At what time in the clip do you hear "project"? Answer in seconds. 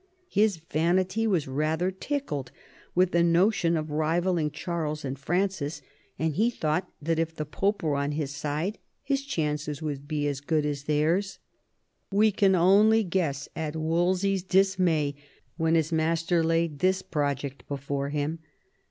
17.03-17.67